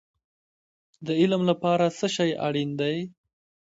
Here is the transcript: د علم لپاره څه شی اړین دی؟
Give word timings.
د 1.05 1.07
علم 1.19 1.41
لپاره 1.49 1.85
څه 1.97 2.07
شی 2.15 2.31
اړین 2.47 2.69
دی؟ 2.81 2.97